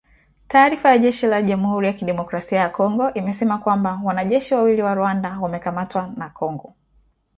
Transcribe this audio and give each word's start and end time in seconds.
Taarifa 0.47 0.89
ya 0.89 0.97
jeshi 0.97 1.27
la 1.27 1.41
Jamhuri 1.41 1.87
ya 1.87 1.93
Kidemokrasia 1.93 2.59
ya 2.59 2.69
kongo 2.69 3.13
imesema 3.13 3.57
kwamba, 3.57 3.99
wanajeshi 4.03 4.53
wawili 4.55 4.81
wa 4.81 4.93
Rwanda 4.95 5.39
wamekamatwa 5.39 6.13
na 6.17 6.29
kongo 6.29 6.75